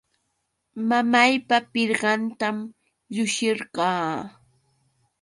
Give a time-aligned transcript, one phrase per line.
[0.87, 2.57] Mamaypa pirqantam
[3.13, 4.09] llushirqaa.